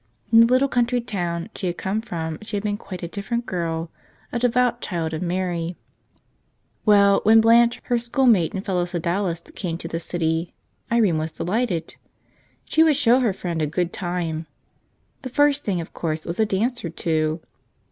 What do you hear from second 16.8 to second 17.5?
or two.